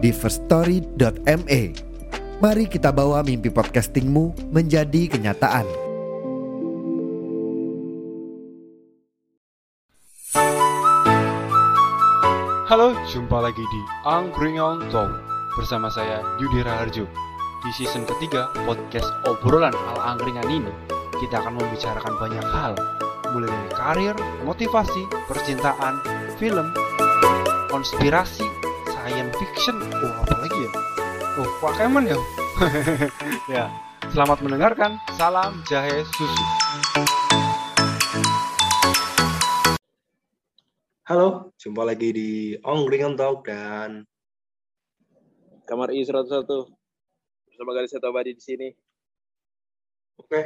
[0.00, 1.62] di firststory.me.
[2.40, 5.68] Mari kita bawa mimpi podcastingmu menjadi kenyataan.
[12.64, 15.10] Halo, jumpa lagi di Angkringan Talk
[15.58, 17.04] bersama saya Yudi Raharjo.
[17.60, 20.72] Di season ketiga podcast obrolan ala angkringan ini,
[21.20, 22.72] kita akan membicarakan banyak hal,
[23.36, 24.16] mulai dari karir,
[24.48, 26.00] motivasi, percintaan,
[26.40, 26.72] film,
[27.68, 28.48] konspirasi,
[29.00, 30.70] science fiction, oh apa lagi ya?
[31.40, 32.18] Oh, Pokemon ya?
[33.56, 33.64] ya,
[34.12, 35.00] selamat mendengarkan.
[35.16, 36.44] Salam jahe susu.
[41.08, 44.04] Halo, jumpa lagi di Ongringan Talk dan
[45.64, 46.44] Kamar I 101
[47.48, 48.68] bersama Garis Satu Abadi di sini.
[50.20, 50.40] oke.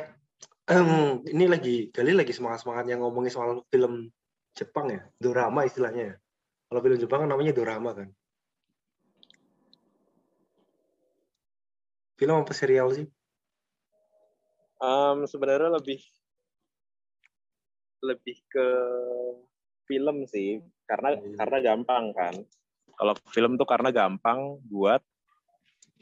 [0.70, 4.14] Em, ini lagi Gali lagi semangat-semangat yang ngomongin soal film
[4.54, 6.14] Jepang ya, dorama istilahnya.
[6.14, 6.16] ya.
[6.70, 8.14] Kalau film Jepang kan namanya dorama kan.
[12.14, 13.06] Film apa serial sih?
[14.78, 16.00] Em, sebenarnya lebih
[18.04, 18.68] lebih ke
[19.88, 21.36] film sih, karena Iya.
[21.40, 22.34] karena gampang kan.
[22.94, 25.00] Kalau film tuh karena gampang buat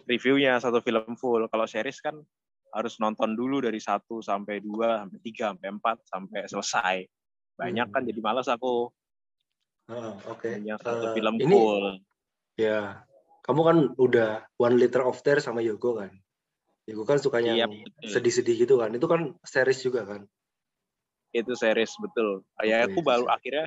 [0.04, 1.46] reviewnya satu film full.
[1.48, 2.18] Kalau series kan
[2.72, 6.96] harus nonton dulu dari satu sampai dua sampai tiga sampai empat sampai selesai.
[7.56, 8.10] Banyak kan Hmm.
[8.10, 8.90] jadi malas aku
[9.90, 10.62] Ah, oke.
[10.62, 11.84] yang satu Eh, film ini full.
[12.56, 13.02] ya,
[13.42, 16.14] kamu kan udah One Liter of Tears sama Yogo kan.
[16.86, 18.10] Yogo kan sukanya Iya, yang betul.
[18.10, 18.90] sedih-sedih gitu kan.
[18.94, 20.22] Itu kan series juga kan.
[21.32, 22.44] itu series betul.
[22.60, 23.36] Ya aku baru series.
[23.40, 23.66] akhirnya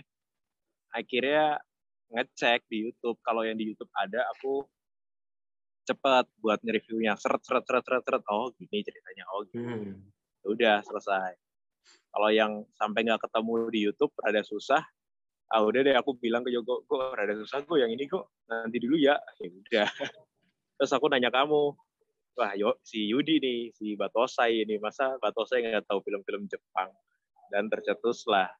[0.93, 1.45] akhirnya
[2.13, 3.17] ngecek di YouTube.
[3.25, 4.69] Kalau yang di YouTube ada, aku
[5.89, 7.17] cepet buat nge-reviewnya.
[7.17, 8.23] Seret, seret, seret, seret, seret.
[8.29, 9.25] Oh gini ceritanya.
[9.33, 9.65] Oh gini.
[9.65, 9.97] Hmm.
[10.45, 11.33] Ya Udah selesai.
[12.13, 14.85] Kalau yang sampai nggak ketemu di YouTube rada susah.
[15.53, 18.77] Ah udah deh aku bilang ke Yogo, kok rada susah kok yang ini kok nanti
[18.81, 19.17] dulu ya.
[19.41, 19.89] Ya udah.
[20.75, 21.71] Terus aku nanya kamu,
[22.35, 26.91] wah yo si Yudi nih, si Batosai ini masa Batosai nggak tahu film-film Jepang
[27.53, 28.51] dan tercetuslah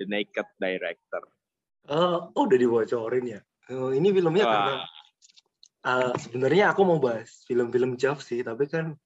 [0.00, 1.22] The Naked Director.
[1.88, 3.40] Oh, oh, udah dibocorin ya.
[3.70, 4.52] Oh, ini filmnya Wah.
[4.52, 4.74] karena
[5.86, 8.98] eh, sebenarnya aku mau bahas film-film Jav sih, tapi kan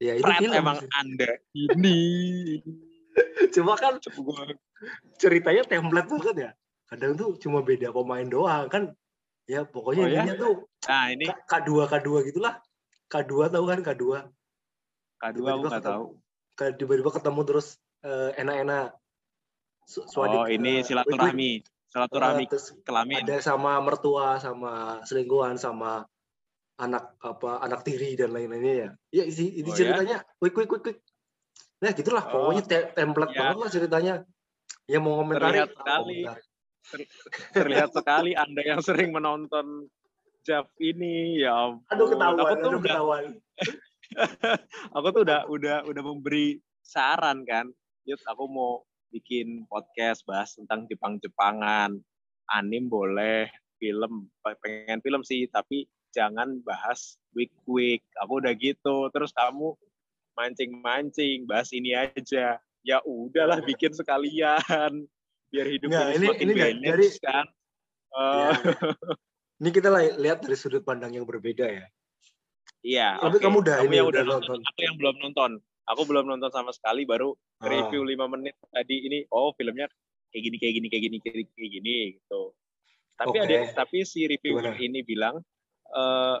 [0.00, 0.54] ya itu film.
[0.54, 0.88] emang sih.
[0.96, 2.00] anda ini
[3.54, 4.48] Cuma kan Coba
[5.16, 6.50] ceritanya template banget ya.
[6.86, 8.82] Kadang tuh cuma beda pemain doang kan.
[9.46, 10.22] Ya pokoknya Oh, ya?
[10.38, 10.54] tuh
[10.86, 12.54] nah ini K- K2 K2 gitulah.
[13.10, 14.04] K2 tahu kan K2.
[15.18, 15.90] K2 aku tiba-tiba nggak ketemu.
[15.90, 16.04] tahu.
[16.54, 17.66] K- Tiba-tiba ketemu terus
[18.00, 18.86] eh, enak-enak.
[19.82, 21.50] Su- Oh ini eh, silaturahmi,
[21.90, 23.26] silaturahmi terus kelamin.
[23.26, 26.06] ada sama mertua sama selingkuhan sama
[26.78, 29.78] anak apa anak tiri dan lain-lainnya ya ya isi ini Oh, ya?
[29.84, 30.98] ceritanya quick quick quick quick
[31.76, 33.38] nah gitulah Oh, pokoknya te- template ya.
[33.42, 34.14] banget lah ceritanya
[34.90, 36.18] yang mau komentari Terlihat sekali.
[37.54, 39.86] Terlihat sekali anda yang sering menonton
[40.42, 41.44] Jav ini.
[41.44, 41.86] Ya ampun.
[41.92, 43.24] aduh ketahuan Aku tuh aduh udah ketahuan.
[44.96, 47.70] Aku tuh udah udah udah memberi saran kan.
[48.08, 48.82] Yud aku mau
[49.14, 51.94] bikin podcast bahas tentang Jepang-Jepangan.
[52.50, 53.46] Anim boleh
[53.80, 59.72] film pengen film sih tapi jangan bahas week week aku udah gitu terus kamu
[60.36, 64.92] mancing-mancing bahas ini aja ya udahlah bikin sekalian
[65.48, 67.46] biar hidup Nggak, ini ini- semakin ini dari- balance dari- kan
[68.10, 68.50] Ya.
[68.50, 68.54] Eh,
[69.60, 71.86] ini kita li- lihat dari sudut pandang yang berbeda ya
[72.80, 73.44] iya Tapi oke.
[73.44, 74.66] kamu udah ini, yang udah nonton nonton.
[74.66, 75.50] aku yang belum nonton
[75.84, 79.84] aku belum nonton sama sekali baru Ah, review lima menit tadi ini oh filmnya
[80.28, 82.42] kayak gini kayak gini kayak gini kayak gini, kayak gini gitu
[83.14, 83.44] tapi Oke.
[83.44, 84.80] ada tapi si reviewer Gimana?
[84.80, 85.36] ini bilang
[85.86, 86.38] eh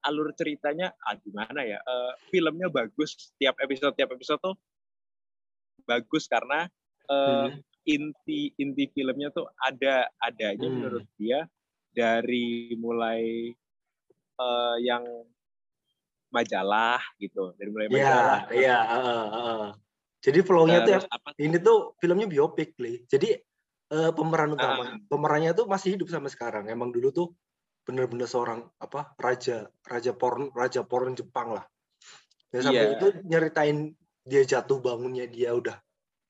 [0.00, 4.54] alur ceritanya ah gimana ya eh, filmnya bagus tiap episode tiap episode tuh
[5.86, 6.66] bagus karena
[7.06, 7.62] eh, Hmm.
[7.86, 10.74] inti inti filmnya tuh ada ada aja Hmm.
[10.82, 11.46] menurut dia
[11.94, 13.54] dari mulai
[14.36, 15.06] eh, yang
[16.28, 19.66] majalah gitu dari mulai Iya, majalah iya, heeh, heeh.
[20.26, 23.06] Jadi flow-nya tuh apa ini tuh filmnya biopik, Li.
[23.06, 23.38] Jadi
[23.86, 24.98] eh, pemeran utama, Ah.
[25.06, 26.66] pemerannya tuh masih hidup sampai sekarang.
[26.66, 27.26] Emang dulu tuh
[27.86, 31.62] bener-bener seorang apa raja, raja porn, raja porn Jepang lah.
[32.50, 32.94] Dan sampai Iya.
[32.98, 33.94] itu nyeritain
[34.26, 35.78] dia jatuh bangunnya dia udah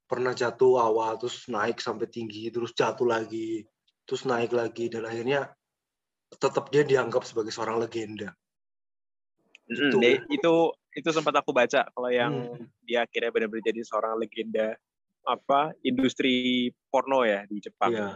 [0.06, 3.64] pernah jatuh awal terus naik sampai tinggi terus jatuh lagi
[4.06, 5.50] terus naik lagi dan akhirnya
[6.30, 8.36] tetap dia dianggap sebagai seorang legenda.
[9.66, 9.98] Mm, Gitu.
[10.30, 10.54] itu
[10.94, 12.70] itu sempat aku baca kalau yang Hmm.
[12.86, 14.78] dia akhirnya benar-benar jadi seorang legenda
[15.26, 17.90] apa industri porno ya di Jepang.
[17.90, 18.10] Iya,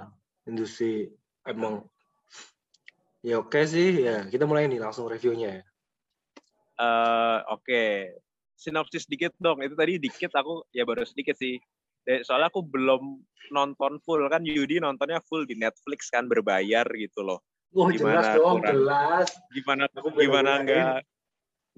[0.46, 1.10] industri
[1.42, 1.90] emang
[3.26, 5.64] ya oke sih ya kita mulai nih langsung reviewnya ya.
[6.80, 7.84] Eh, Oke,
[8.60, 9.64] sinopsis dikit dong.
[9.64, 11.56] Itu tadi dikit aku ya baru sedikit sih.
[12.04, 17.24] Dan soalnya aku belum nonton full kan Yudi nontonnya full di Netflix kan berbayar gitu
[17.24, 17.40] loh.
[17.72, 18.72] Oh Gimana jelas dong, kurang?
[18.76, 19.28] jelas.
[19.54, 21.06] Gimana Aku gimana bela-belain.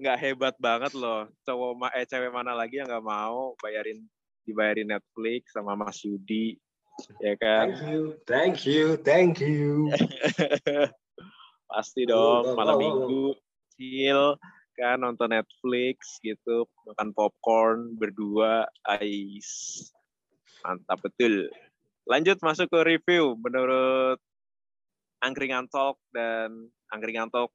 [0.01, 1.29] nggak hebat banget loh.
[1.47, 4.03] Cowok eh cewek mana lagi yang nggak mau bayarin
[4.43, 6.59] dibayarin Netflix sama Mas Yudi
[7.21, 7.71] ya kan?
[7.71, 9.89] Thank you, thank you, thank you.
[11.71, 13.25] Pasti dong oh, malam oh, minggu
[13.73, 14.37] chill
[14.73, 19.49] kan nonton Netflix gitu makan popcorn berdua ais
[20.65, 21.49] mantap betul
[22.09, 24.19] lanjut masuk ke review menurut
[25.23, 27.53] Angkringan Talk dan Angkringan Talk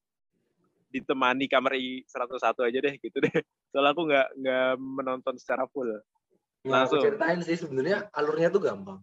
[0.88, 3.35] ditemani kamar I 101 aja deh gitu deh
[3.75, 5.93] soalnya aku nggak nggak menonton secara full
[6.67, 7.00] Nah, Langsung.
[7.00, 8.99] ceritain sih sebenarnya alurnya tuh gampang.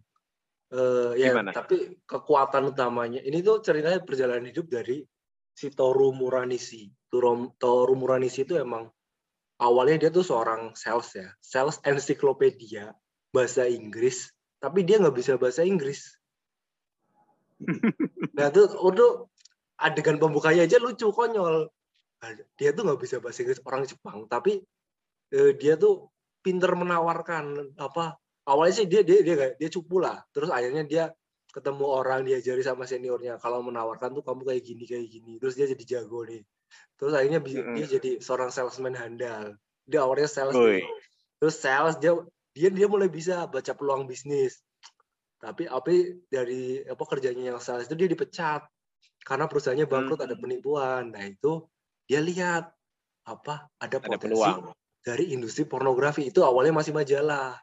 [0.74, 1.54] Eh ya, Gimana?
[1.54, 5.06] tapi kekuatan utamanya ini tuh ceritanya perjalanan hidup dari
[5.56, 6.92] si Toru Muranisi.
[7.08, 8.92] Toru, Toru Muranisi itu emang
[9.58, 12.92] awalnya dia tuh seorang sales ya, sales ensiklopedia
[13.32, 14.30] bahasa Inggris,
[14.60, 16.20] tapi dia nggak bisa bahasa Inggris.
[18.38, 19.32] nah tuh udah
[19.80, 21.72] adegan pembukanya aja lucu konyol.
[22.20, 24.60] Nah, Dia tuh nggak bisa bahasa Inggris orang Jepang, tapi
[25.32, 26.12] eh, dia tuh
[26.44, 31.04] pinter menawarkan apa awalnya sih dia dia dia dia cupu lah terus akhirnya dia
[31.56, 35.40] ketemu orang diajari sama seniornya kalau menawarkan tuh kamu kayak gini kayak gini.
[35.40, 36.44] Terus dia jadi jago nih.
[37.00, 37.76] Terus akhirnya Mm-mm.
[37.80, 39.56] dia jadi seorang salesman handal.
[39.88, 40.84] Dia awalnya sales Woi.
[40.84, 40.92] dulu.
[41.36, 42.12] terus sales dia
[42.56, 44.60] dia dia mulai bisa baca peluang bisnis.
[45.40, 45.88] Tapi apa
[46.28, 48.68] dari apa kerjanya yang sales itu dia dipecat.
[49.24, 50.44] Karena perusahaannya bangkrut ada Hmm.
[50.44, 51.16] penipuan.
[51.16, 51.64] Nah itu
[52.04, 52.68] dia lihat
[53.26, 54.76] apa ada ada potensi peluang.
[55.00, 56.28] dari industri pornografi.
[56.28, 57.56] Itu awalnya masih majalah.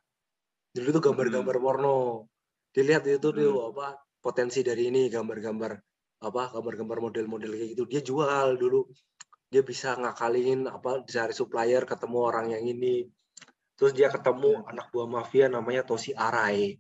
[0.73, 2.32] Dulu itu gambar-gambar porno
[2.73, 3.73] dilihat itu Hmm.
[3.73, 5.73] apa potensi dari ini gambar-gambar
[6.23, 7.85] apa gambar-gambar model-model kayak gitu.
[7.91, 8.89] Dia jual dulu.
[9.53, 13.05] Dia bisa ngakalin apa cari supplier ketemu orang yang ini.
[13.77, 16.73] Terus dia ketemu anak buah mafia namanya Toshi Arai.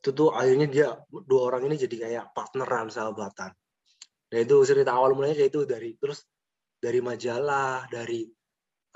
[0.00, 3.52] Itu tuh akhirnya dia dua orang ini jadi kayak partneran sahabatan.
[4.32, 6.26] Nah itu cerita awal mulanya kayak itu dari terus
[6.82, 8.26] dari majalah dari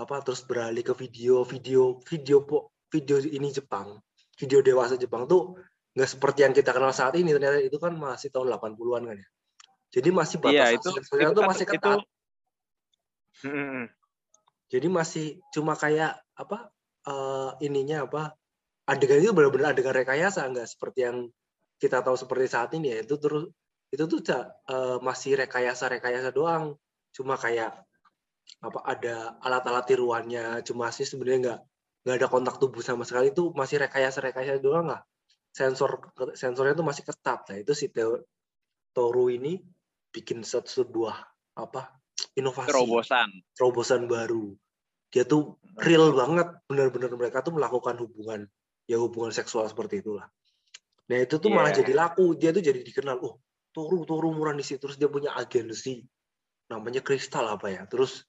[0.00, 2.40] apa terus beralih ke video video video
[2.88, 4.00] video ini Jepang
[4.40, 5.60] video dewasa Jepang tuh
[5.90, 9.28] nggak seperti yang kita kenal saat ini ternyata itu kan masih tahun 80-an kan ya.
[9.90, 12.00] Jadi masih Iya, batasan itu- sensornya itu kan- masih itu- ketat.
[13.40, 13.84] Mm-mm.
[14.70, 16.70] jadi masih cuma kayak apa
[17.08, 18.36] eh, ininya apa
[18.86, 21.16] adegan itu benar-benar adegan rekayasa nggak seperti yang
[21.80, 22.92] kita tahu seperti saat ini.
[22.94, 23.48] Ya itu terus
[23.90, 26.76] itu tuh eh, masih rekayasa rekayasa doang.
[27.10, 27.82] Cuma kayak
[28.60, 30.60] apa ada alat-alat tiruannya.
[30.62, 31.60] Cuma sih sebenarnya nggak
[32.04, 33.32] nggak ada kontak tubuh sama sekali.
[33.34, 35.00] Itu masih rekayasa rekayasa doang lah
[35.50, 37.46] sensor sensornya tuh masih ketat.
[37.50, 37.90] Nah itu si
[38.90, 39.58] Toru ini
[40.10, 41.14] bikin satu sebuah
[41.58, 41.94] apa
[42.34, 42.70] inovasi.
[42.70, 43.28] Terobosan.
[43.54, 44.54] Terobosan baru.
[45.10, 48.46] Dia tuh real banget, benar-benar mereka tuh melakukan hubungan
[48.86, 50.26] ya hubungan seksual seperti itulah.
[51.10, 51.82] Nah itu tuh malah Iya.
[51.82, 56.02] jadi laku, dia tuh jadi dikenal, oh Toru Toru Muranisi, terus dia punya agensi
[56.70, 58.26] namanya Kristal apa ya, terus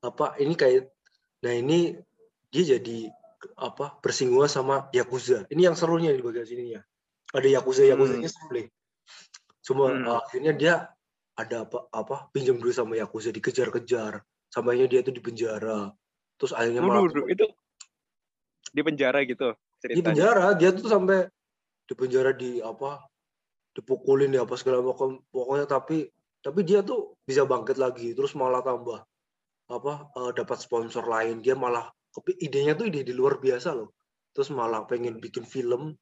[0.00, 0.88] apa ini kayak,
[1.44, 1.96] nah ini
[2.48, 3.08] dia jadi
[3.56, 5.44] apa bersinggungan sama Yakuza.
[5.50, 6.80] Ini yang serunya di bagian sini ya.
[7.34, 8.66] Ada Yakuza Yakuzanya seru deh.
[9.64, 10.04] Cuma Hmm.
[10.04, 10.74] uh, akhirnya dia
[11.34, 14.22] ada apa apa pinjam duit sama Yakuza dikejar-kejar
[14.54, 15.90] sampainya dia tuh di penjara
[16.38, 17.46] terus akhirnya malah itu
[18.70, 20.06] di penjara gitu di ceritanya.
[20.06, 21.26] penjara dia tuh sampai
[21.90, 23.02] di penjara di apa
[23.74, 26.06] dipukulin ya apa segala macam pokoknya tapi
[26.38, 29.02] tapi dia tuh bisa bangkit lagi terus malah tambah
[29.66, 33.92] apa eh, dapat sponsor lain dia malah kepi- idenya tuh ide di luar biasa loh.
[34.34, 35.94] Terus malah pengen bikin film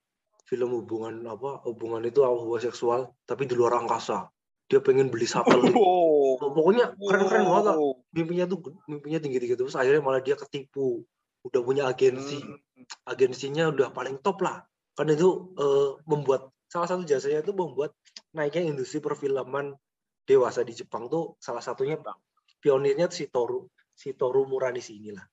[0.45, 4.28] film hubungan apa hubungan itu hubungan seksual tapi di luar angkasa.
[4.69, 6.52] Dia pengen beli satelit Wow.
[6.52, 7.76] pokoknya keren-keren banget lah.
[8.12, 11.04] Mimpinya tuh mimpinya tinggi-tinggi terus akhirnya malah dia ketipu.
[11.42, 12.38] Udah punya agensi.
[12.40, 12.59] Hmm.
[13.07, 14.64] agensinya udah paling top lah.
[14.99, 17.92] Kan itu eh, membuat salah satu jasanya itu membuat
[18.33, 19.76] naiknya industri perfilman
[20.25, 22.16] dewasa di Jepang tuh salah satunya bang.
[22.62, 25.26] pionirnya si Toru si Toru Muranisi inilah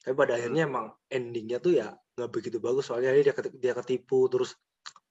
[0.00, 4.56] tapi pada akhirnya emang endingnya tuh ya nggak begitu bagus soalnya dia dia ketipu terus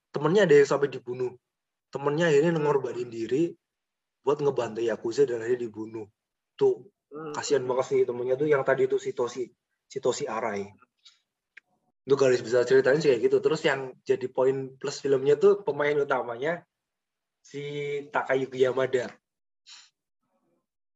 [0.10, 1.38] temennya ada yang sampai dibunuh
[1.94, 3.54] temennya akhirnya ngorbanin diri
[4.26, 6.06] buat ngebantai Yakuza dan akhirnya dibunuh
[6.58, 7.34] tuh Hmm.
[7.34, 9.50] kasihan banget sih temennya tuh yang tadi itu si Toshi
[9.90, 10.62] si Toshi Arai
[12.06, 15.94] itu garis besar ceritanya sih kayak gitu terus yang jadi poin plus filmnya tuh pemain
[15.94, 16.66] utamanya
[17.42, 17.62] si
[18.10, 19.10] Takayuki Yamada.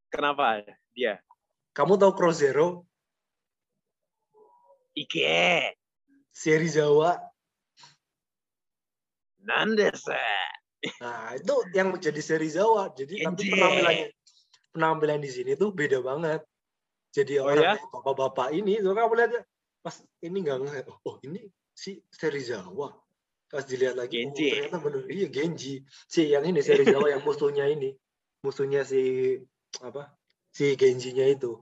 [0.09, 0.61] Kenapa
[0.93, 1.21] dia?
[1.73, 2.85] Kamu tahu Crow Zero?
[4.93, 5.73] Ike,
[6.29, 7.17] Serizawa.
[9.43, 10.19] Nandesa.
[11.01, 12.91] Nah, itu yang menjadi Serizawa.
[12.93, 13.51] Jadi tapi Genji.
[13.51, 14.07] penampilannya
[14.73, 16.41] penampilan di sini tuh beda banget.
[17.13, 17.81] Jadi Oh, orang ya?
[17.93, 19.41] bapak-bapak ini, tuh kamu lihat ya,
[19.85, 19.95] pas
[20.25, 22.89] ini nggak nge- oh ini si Serizawa.
[23.53, 24.49] Pas dilihat lagi, Genji.
[24.49, 25.85] oh, ternyata bener iya Genji.
[26.09, 27.93] Si yang ini Serizawa yang musuhnya ini,
[28.41, 29.37] musuhnya si
[29.77, 30.17] apa?
[30.49, 31.61] Si Genjinya itu.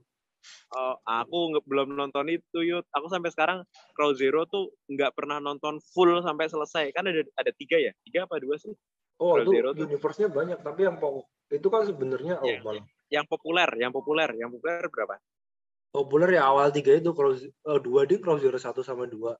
[0.72, 2.84] Oh, aku nge- belum nonton itu, Yud.
[2.90, 6.90] Aku sampai sekarang Crow Zero tuh nggak pernah nonton full sampai selesai.
[6.96, 7.92] Kan ada ada tiga ya?
[8.02, 8.72] Tiga apa dua sih?
[9.20, 9.84] Oh, Crow itu Zero tuh.
[9.86, 12.60] universe-nya banyak, tapi yang pokok itu kan sebenarnya oh Iya.
[12.64, 15.16] malah Yang populer, yang populer, yang populer berapa?
[15.92, 19.36] populer ya awal tiga itu Crow eh, dua di Crow Zero satu sama dua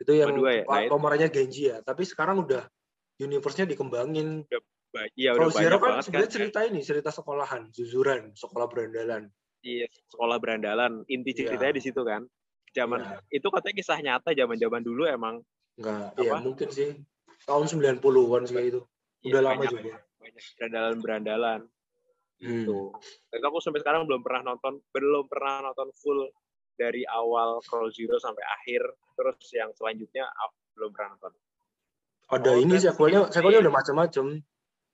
[0.00, 0.64] itu yang dua ya?
[0.64, 2.64] Nah, pemerannya Genji ya tapi sekarang udah
[3.20, 6.02] universe-nya dikembangin Ba- Iya Crow udah Zero kan kan.
[6.02, 9.28] sebenarnya cerita ini cerita sekolahan zuzuran sekolah berandalan
[9.60, 11.04] Iya, sekolah berandalan.
[11.06, 11.52] Inti Iya.
[11.52, 12.24] ceritanya di situ kan.
[12.72, 13.16] Zaman Iya.
[13.42, 15.42] itu katanya kisah nyata zaman-zaman dulu emang
[15.76, 16.22] enggak Apa?
[16.22, 16.90] ya mungkin sih
[17.44, 18.80] tahun 90-an sih itu
[19.20, 21.60] Iya, udah lama banyak, juga banyak berandalan-berandalan
[22.40, 22.64] Hmm.
[22.64, 22.78] gitu.
[23.28, 26.30] Dan aku sampai sekarang belum pernah nonton, belum pernah nonton full
[26.78, 28.80] dari awal Crow Zero sampai akhir.
[29.12, 31.32] Terus yang selanjutnya aku belum pernah nonton.
[32.30, 34.24] ada Oh, ini berarti sequelnya sequelnya udah macam-macam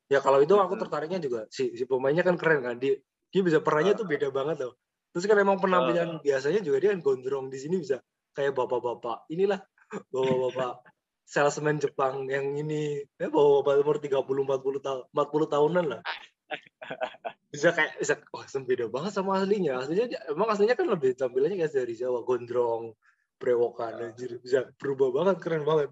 [0.09, 0.83] ya kalau itu aku Hmm.
[0.89, 2.97] tertariknya juga si, si pemainnya kan keren kan dia
[3.31, 4.75] dia bisa perannya tuh beda banget loh.
[5.13, 8.01] Terus kan emang penampilan biasanya juga dia gondrong di sini bisa
[8.37, 9.65] kayak bapak-bapak inilah
[10.13, 10.85] bapak-bapak
[11.33, 13.01] salesman Jepang yang ini.
[13.17, 16.01] Ya bapak-bapak umur 30 40 tahun 40 tahunan lah.
[17.51, 19.81] Bisa kayak bisa wah beda banget sama aslinya.
[19.81, 22.93] Aslinya emang aslinya kan lebih tampilannya kayak dari Jawa gondrong
[23.41, 24.37] brewokan anjir.
[24.39, 25.91] Bisa berubah banget keren banget.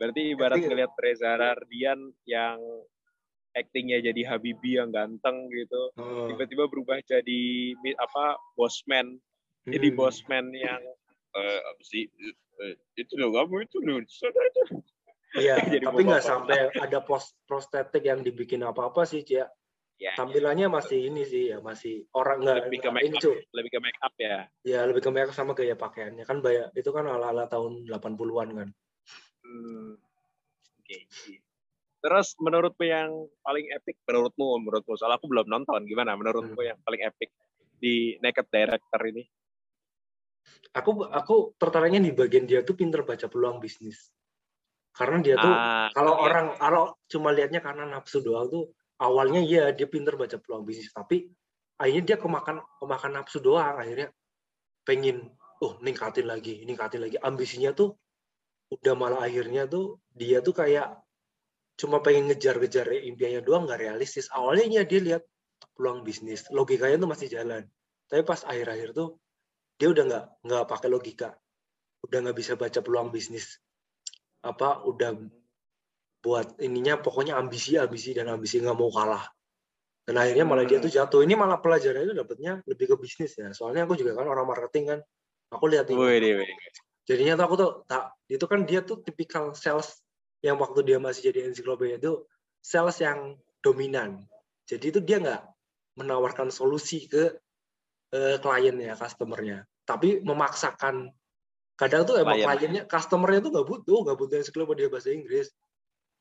[0.00, 2.58] Berarti ibarat Tapi- ngelihat Reza Rardian yang
[3.52, 6.28] actingnya jadi Habibie yang ganteng gitu, Oh.
[6.32, 7.42] tiba-tiba berubah jadi
[8.00, 9.20] apa bosman,
[9.68, 9.98] jadi Hmm.
[9.98, 10.80] bosman yang
[11.32, 12.08] eh apa sih
[12.60, 14.28] eh, itu loh kamu itu loh itu.
[15.32, 19.48] Iya, Jadi tapi nggak sampai ada pos prostetik yang dibikin apa-apa sih, Cia.
[19.96, 23.22] Ya, Tampilannya masih ini sih ya, masih orang nggak lebih ke make up,
[23.54, 24.44] lebih ke make up ya.
[24.66, 28.48] Ya lebih ke make up sama gaya pakaiannya kan banyak itu kan ala-ala tahun 80-an
[28.52, 28.68] kan.
[29.46, 29.94] Hmm.
[30.82, 31.06] Oke.
[32.02, 33.10] Terus menurutmu yang
[33.46, 36.70] paling epic menurutmu menurutmu soal aku belum nonton gimana menurutmu Hmm.
[36.74, 37.30] yang paling epic
[37.78, 39.22] di Naked Director ini?
[40.74, 44.10] Aku aku tertariknya di bagian dia tuh pinter baca peluang bisnis.
[44.92, 46.22] Karena dia tuh Ah, kalau iya.
[46.26, 50.92] orang kalau cuma lihatnya karena nafsu doang tuh awalnya iya dia pinter baca peluang bisnis
[50.92, 51.26] tapi
[51.80, 54.12] akhirnya dia kemakan kemakan nafsu doang akhirnya
[54.84, 55.32] pengen
[55.64, 57.96] oh ningkatin lagi ningkatin lagi ambisinya tuh
[58.70, 61.01] udah malah akhirnya tuh dia tuh kayak
[61.82, 64.30] cuma pengen ngejar-ngejar impiannya doang nggak realistis.
[64.30, 65.22] Awalnya iya dia lihat
[65.74, 66.46] peluang bisnis.
[66.54, 67.66] Logikanya tuh masih jalan.
[68.06, 69.18] Tapi pas akhir-akhir tuh
[69.82, 71.34] dia udah nggak nggak pakai logika.
[72.06, 73.58] Udah nggak bisa baca peluang bisnis
[74.42, 75.14] apa udah
[76.22, 79.26] buat ininya pokoknya ambisi ambisi dan ambisi nggak mau kalah.
[80.02, 80.86] Dan akhirnya malah dia Hmm.
[80.86, 81.20] tuh jatuh.
[81.22, 83.54] Ini malah pelajarannya itu dapetnya lebih ke bisnis ya.
[83.54, 85.00] Soalnya aku juga kan orang marketing kan.
[85.54, 85.98] Aku lihat wih.
[87.02, 90.01] jadinya tuh aku tuh tak itu kan dia tuh tipikal sales
[90.42, 92.26] yang waktu dia masih jadi ensiklopedia itu
[92.58, 94.26] sales yang dominan.
[94.66, 95.42] Jadi itu dia nggak
[95.98, 97.38] menawarkan solusi ke
[98.12, 99.64] eh, kliennya customernya.
[99.86, 101.10] Tapi memaksakan.
[101.78, 102.46] Kadang tuh emang Klien.
[102.46, 105.48] kliennya customernya tuh nggak butuh nggak butuh ensiklopedia bahasa Inggris.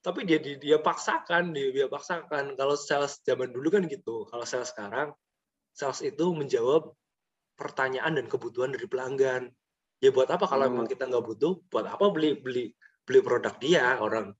[0.01, 2.57] Tapi dia dia, dia paksakan dia, dia paksakan.
[2.57, 4.25] Kalau sales zaman dulu kan gitu.
[4.29, 5.13] Kalau sales sekarang
[5.73, 6.93] sales itu menjawab
[7.57, 9.49] pertanyaan dan kebutuhan dari pelanggan.
[10.01, 10.49] Ya buat apa?
[10.49, 10.73] Kalau Hmm.
[10.81, 12.73] emang kita nggak butuh buat apa beli beli
[13.11, 14.31] beli produk dia orang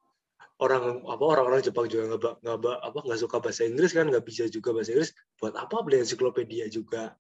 [0.62, 4.46] orang apa orang-orang Jepang juga nggak nggak apa nggak suka bahasa Inggris kan nggak bisa
[4.48, 5.12] juga bahasa Inggris
[5.42, 7.18] buat apa beli ensiklopedia juga?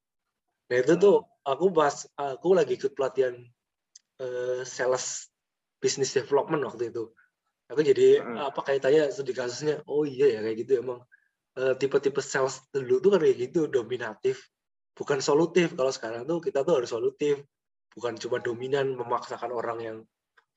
[0.69, 3.33] Nah itu tuh aku pas aku lagi ikut pelatihan
[4.21, 5.27] eh, sales
[5.81, 7.09] business development waktu itu.
[7.73, 8.37] Aku jadi Hmm.
[8.45, 11.01] apa kaitannya studi kasusnya oh iya ya kayak gitu emang.
[11.57, 14.53] Eh, tipe-tipe sales dulu tuh kan kayak gitu dominatif
[14.93, 15.73] bukan solutif.
[15.73, 17.41] Kalau sekarang tuh kita tuh harus solutif
[17.97, 19.97] bukan cuma dominan memaksakan orang yang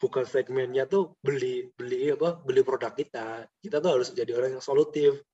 [0.04, 4.64] bukan segmennya tuh beli beli apa beli produk kita kita tuh harus jadi orang yang
[4.64, 5.24] solutif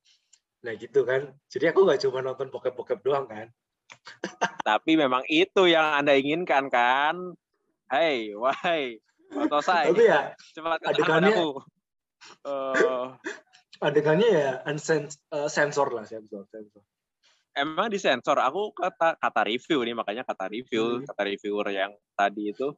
[0.63, 3.51] nah gitu kan jadi aku nggak cuma nonton bokep-bokep doang kan
[4.63, 7.35] Tapi memang itu yang Anda inginkan kan?
[7.91, 9.03] Hai, wahai.
[9.35, 9.91] Otosai.
[9.91, 11.51] tapi ya Cepat adegannya- padaku.
[12.47, 13.07] Eh,
[13.83, 16.87] adegannya ya unsens eh, sensor lah sensor sensor
[17.51, 18.39] emang disensor.
[18.39, 21.07] Aku kata kata review nih, makanya kata review, Hmm.
[21.11, 22.71] kata reviewer yang tadi itu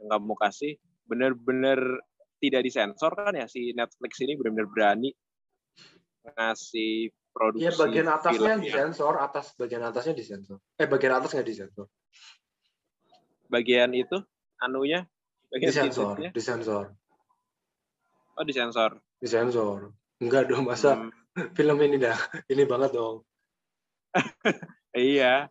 [0.00, 2.00] yang kamu kasih bener-bener
[2.38, 3.46] tidak disensor kan ya?
[3.46, 5.10] Si Netflix ini bener-bener berani
[6.24, 10.58] ngasih produksi Iya bagian atasnya film yang- disensor, atas bagian atasnya disensor.
[10.76, 11.86] Eh bagian atas nggak disensor.
[13.44, 14.18] bagian itu
[14.58, 15.04] anunya?
[15.46, 16.84] Bagian Disensor, disensor,
[18.34, 18.98] oh disensor.
[19.22, 19.94] Disensor.
[20.18, 21.12] Enggak dong masa Hmm,
[21.58, 22.16] film ini dah
[22.48, 23.22] ini banget dong.
[24.96, 25.46] iya.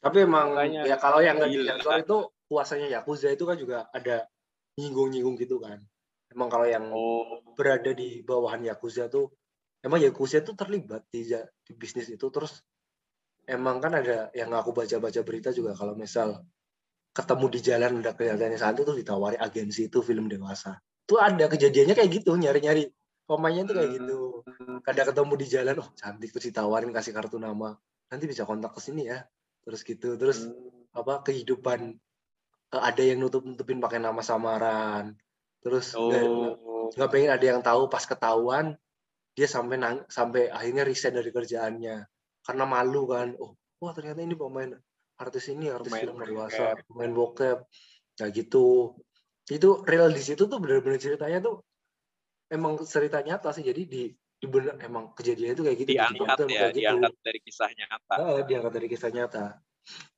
[0.00, 2.16] Tapi emang Makanya ya kalau yang nggak disensor itu
[2.46, 4.24] kuasanya Yakuza itu kan juga ada
[4.76, 5.80] nyinggung-nyinggung gitu kan.
[6.32, 9.32] Emang kalau yang oh berada di bawahan Yakuza tuh
[9.80, 11.24] emang Yakuza tuh terlibat di,
[11.64, 12.60] di bisnis itu terus
[13.46, 16.44] emang kan ada yang aku baca-baca berita juga kalau misal
[17.16, 20.76] ketemu di jalan udah kelihatannya santai tuh ditawari agensi itu film dewasa.
[21.08, 22.92] Tuh ada kejadiannya kayak gitu nyari-nyari
[23.24, 24.18] pemainnya tuh kayak gitu.
[24.84, 27.72] Kadang ketemu di jalan oh cantik terus ditawarin kasih kartu nama.
[28.12, 29.24] Nanti bisa kontak ke sini ya.
[29.64, 30.20] Terus gitu.
[30.20, 32.05] Terus Hmm, apa kehidupan eh,
[32.72, 35.14] ada yang nutup nutupin pakai nama samaran.
[35.62, 36.90] Terus nggak oh.
[36.94, 38.78] Nggak pengen ada yang tahu pas ketahuan
[39.36, 41.96] dia sampai nang, sampai akhirnya resign dari kerjaannya.
[42.42, 44.72] Karena malu kan oh wah ternyata ini pemain
[45.16, 47.58] artis ini artis Pemain film dewasa pemain bokep.
[48.16, 48.96] Kayak gitu.
[49.46, 51.62] Itu real di situ tuh benar-benar ceritanya tuh
[52.50, 53.62] emang cerita nyata sih.
[53.66, 54.02] Jadi di
[54.36, 56.80] di bener emang kejadiannya itu kayak gitu diangkat ya kayak gitu.
[56.84, 58.14] diangkat dari kisah nyata.
[58.20, 59.44] Heeh, diangkat dari kisah nyata.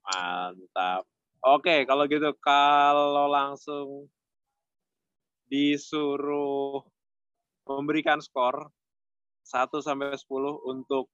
[0.02, 1.04] Mantap.
[1.46, 4.10] Oke, kalau gitu kalau langsung
[5.48, 6.84] disuruh
[7.64, 8.68] memberikan skor
[9.46, 11.08] 1 sampai 10 untuk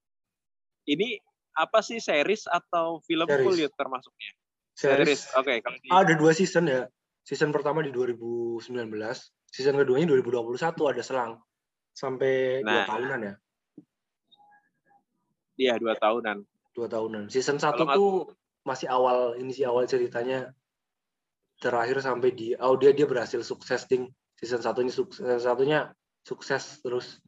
[0.91, 1.19] ini
[1.55, 3.45] apa sih series atau film Series.
[3.47, 4.33] full ya termasuknya?
[4.75, 6.83] series Oke, kalau di ada dua season ya.
[7.25, 8.69] Season pertama di 2019,
[9.49, 11.41] season keduanya 2021 ada selang
[11.97, 12.85] sampai dua Nah.
[12.85, 13.35] tahunan ya,
[15.57, 16.45] dia dua tahunan.
[16.77, 17.33] dua tahunan.
[17.33, 18.11] Season satu tuh
[18.65, 20.51] masih awal ini sih awal ceritanya
[21.61, 25.93] terakhir sampai di oh dia dia berhasil sukses ting season satunya sukses satunya
[26.25, 27.21] sukses terus.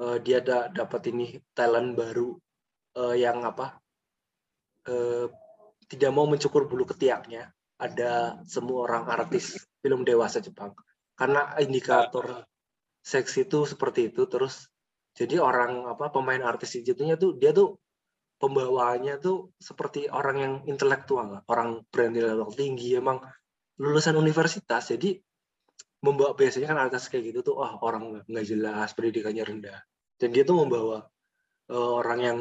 [0.00, 2.32] Eh, dia da, dapat ini talent baru
[2.96, 3.76] eh, yang apa
[4.88, 5.28] eh,
[5.90, 7.52] tidak mau mencukur bulu ketiaknya.
[7.80, 10.72] Ada semua orang artis film dewasa Jepang.
[11.12, 12.48] Karena indikator
[13.04, 14.68] seks itu seperti itu terus
[15.16, 17.80] jadi orang apa pemain artis itunya tuh dia tuh
[18.40, 23.20] pembawaannya tuh seperti orang yang intelektual orang berintelektual tinggi emang
[23.76, 24.96] lulusan universitas.
[24.96, 25.20] Jadi
[26.00, 29.80] membawa biasanya kan artis kayak gitu tuh wah orang nggak- jelas pendidikannya rendah.
[30.16, 31.04] Dan dia tuh membawa
[31.70, 32.38] eh, orang yang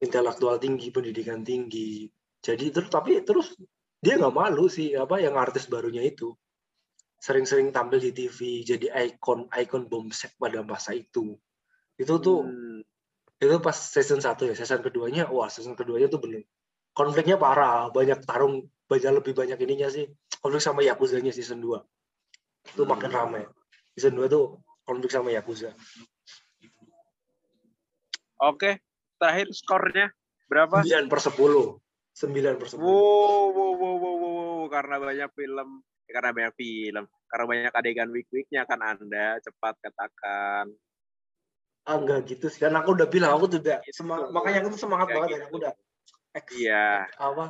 [0.00, 2.06] intelektual tinggi pendidikan tinggi.
[2.40, 3.52] Jadi terus tapi terus
[3.98, 6.32] dia nggak malu sih apa yang artis barunya itu.
[7.18, 11.34] Sering-sering tampil di TV jadi ikon ikon bomsek pada masa itu.
[11.98, 12.80] Itu tuh Hmm,
[13.36, 16.48] itu pas season 1 ya season keduanya wah season keduanya tuh bener.
[16.96, 20.08] Konfliknya parah banyak tarung banyak lebih banyak ininya sih.
[20.40, 21.80] Konflik sama Yakuza-nya season 2
[22.66, 23.18] itu makin Hmm.
[23.20, 23.42] ramai
[23.94, 25.76] season 2 tuh konflik sama Yakuza.
[28.36, 28.84] Oke,
[29.16, 30.12] terakhir skornya
[30.46, 30.84] berapa?
[30.84, 31.80] 9 per 10
[32.16, 35.68] 9 per 10 Wow, wow, wow, wow, wow, karena banyak film,
[36.08, 39.40] ya, karena banyak film, karena banyak adegan week-weeknya kan Anda.
[39.40, 40.72] Cepat katakan.
[41.86, 43.94] Ah enggak gitu sih kan aku udah bilang aku tuh udah Gitu.
[43.96, 45.34] semang- makanya aku tuh semangat banget gitu.
[45.34, 45.72] dan aku udah
[46.34, 46.86] ex- Iya.
[47.16, 47.44] apa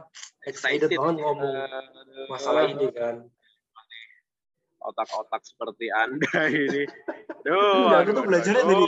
[0.45, 3.17] excited banget ngomong Aduh, masalah ini kan
[4.79, 6.87] Otak-otak seperti Anda ini.
[7.43, 8.71] Duh, Enggak, aku tuh belajarnya aduh.
[8.71, 8.87] dari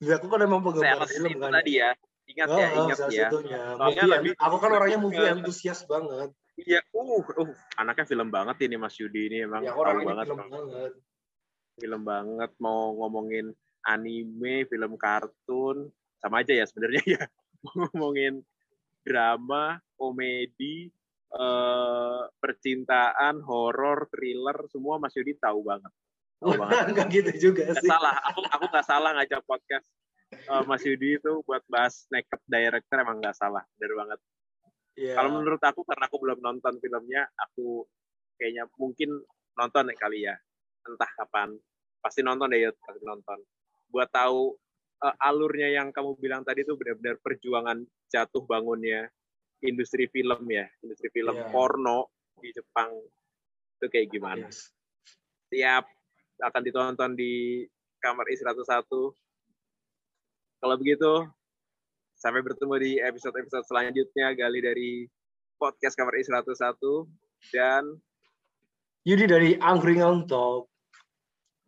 [0.00, 1.90] ya aku kan emang penggemar film kan tadi ya.
[2.30, 3.28] Ingat ya, Oh, ingat salah ya.
[3.74, 6.30] Soalnya lebih- aku kan orangnya movie antusias banget.
[6.54, 10.40] Iya, uh, uh, anaknya film banget ini Mas Yudi ini emang Ya orangnya banget film
[10.46, 10.92] banget.
[11.74, 13.50] film banget mau ngomongin
[13.86, 15.88] anime, film kartun,
[16.20, 17.22] sama aja ya sebenarnya ya.
[17.76, 18.44] Ngomongin
[19.04, 20.88] drama, komedi,
[21.32, 25.92] eh, percintaan, horor, thriller, semua Mas Yudi tahu banget.
[26.40, 26.84] Tahu banget.
[26.92, 27.88] Enggak gitu juga sih.
[27.88, 29.88] salah, aku aku nggak salah ngajak podcast
[30.32, 34.20] eh, Mas Yudi itu buat bahas Naked Director emang nggak salah, bener banget.
[35.00, 35.14] Iya.
[35.16, 37.88] Kalau menurut aku karena aku belum nonton filmnya, aku
[38.36, 39.20] kayaknya mungkin
[39.56, 40.36] nonton ya kali ya.
[40.84, 41.56] Entah kapan.
[42.00, 43.38] Pasti nonton deh, pasti nonton.
[43.90, 44.54] Buat tahu
[45.04, 47.78] eh, alurnya yang kamu bilang tadi itu benar-benar perjuangan
[48.10, 49.10] jatuh bangunnya
[49.60, 51.50] industri film ya, industri film Iya.
[51.52, 52.08] porno
[52.40, 52.96] di Jepang
[53.76, 54.48] itu kayak gimana.
[54.48, 54.72] Yes.
[55.52, 55.84] Siap
[56.40, 57.64] akan ditonton di
[58.00, 58.88] kamar I101.
[60.60, 61.12] Kalau begitu,
[62.16, 64.92] sampai bertemu di episode-episode selanjutnya gali dari
[65.56, 66.76] podcast kamar I101
[67.52, 67.84] dan
[69.08, 70.68] Yudi dari Angkringan Talk.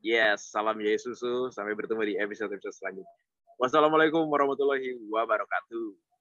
[0.02, 1.48] Yes, salam Yesusu.
[1.54, 3.16] Sampai bertemu di episode-episode selanjutnya.
[3.56, 6.11] Wassalamualaikum warahmatullahi wabarakatuh.